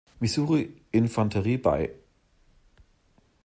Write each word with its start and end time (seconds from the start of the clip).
Missouri 0.19 0.81
Infanterie 0.95 1.59
bei. 1.59 1.93